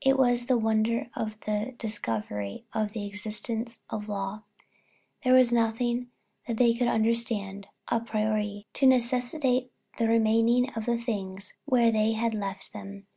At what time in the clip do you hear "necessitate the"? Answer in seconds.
8.86-10.06